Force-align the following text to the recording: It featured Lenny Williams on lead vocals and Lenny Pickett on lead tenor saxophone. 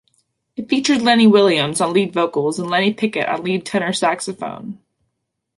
It 0.55 0.67
featured 0.67 1.03
Lenny 1.03 1.27
Williams 1.27 1.79
on 1.79 1.93
lead 1.93 2.11
vocals 2.11 2.57
and 2.57 2.71
Lenny 2.71 2.91
Pickett 2.91 3.29
on 3.29 3.43
lead 3.43 3.67
tenor 3.67 3.93
saxophone. 3.93 4.79